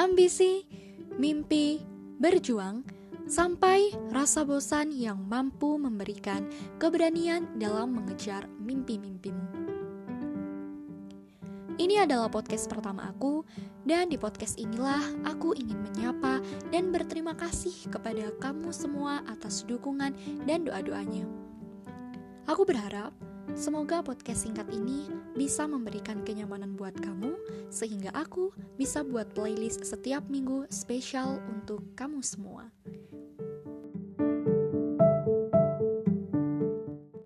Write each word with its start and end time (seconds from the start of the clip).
ambisi, 0.00 0.64
mimpi, 1.20 1.76
berjuang, 2.16 2.80
sampai 3.28 3.92
rasa 4.08 4.48
bosan 4.48 4.96
yang 4.96 5.20
mampu 5.28 5.76
memberikan 5.76 6.48
keberanian 6.80 7.44
dalam 7.60 7.92
mengejar 7.92 8.48
mimpi-mimpimu. 8.64 9.44
Ini 11.76 12.08
adalah 12.08 12.32
podcast 12.32 12.64
pertama 12.68 13.12
aku, 13.12 13.44
dan 13.84 14.08
di 14.08 14.16
podcast 14.16 14.56
inilah 14.56 15.04
aku 15.28 15.52
ingin 15.52 15.76
menyapa 15.84 16.40
dan 16.72 16.92
berterima 16.92 17.36
kasih 17.36 17.92
kepada 17.92 18.32
kamu 18.40 18.72
semua 18.72 19.20
atas 19.28 19.68
dukungan 19.68 20.16
dan 20.48 20.64
doa-doanya. 20.64 21.28
Aku 22.48 22.64
berharap 22.64 23.12
semoga 23.54 24.02
podcast 24.02 24.46
singkat 24.46 24.66
ini 24.74 25.06
bisa 25.38 25.64
memberikan 25.66 26.22
kenyamanan 26.26 26.74
buat 26.74 26.94
kamu, 26.98 27.34
sehingga 27.70 28.10
aku 28.14 28.50
bisa 28.76 29.06
buat 29.06 29.30
playlist 29.32 29.86
setiap 29.86 30.26
minggu 30.26 30.66
spesial 30.68 31.38
untuk 31.48 31.82
kamu 31.94 32.20
semua. 32.20 32.68